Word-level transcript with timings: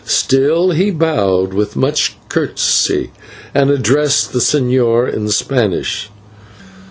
Still 0.03 0.71
he 0.71 0.89
bowed 0.89 1.53
with 1.53 1.75
much 1.75 2.15
courtesy 2.27 3.11
and 3.53 3.69
addressed 3.69 4.33
the 4.33 4.39
señor 4.39 5.13
in 5.13 5.29
Spanish. 5.29 6.09